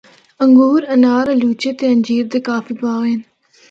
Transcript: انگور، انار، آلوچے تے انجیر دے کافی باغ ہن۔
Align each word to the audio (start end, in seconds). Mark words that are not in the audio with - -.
انگور، 0.43 0.81
انار، 0.93 1.25
آلوچے 1.33 1.71
تے 1.77 1.85
انجیر 1.93 2.23
دے 2.31 2.39
کافی 2.49 2.73
باغ 2.81 3.01
ہن۔ 3.09 3.19